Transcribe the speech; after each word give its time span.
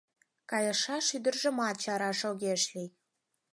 Кайышаш 0.49 1.07
ӱдыржымат 1.15 1.75
чараш 1.83 2.19
огеш 2.29 2.61
лий. 2.73 2.89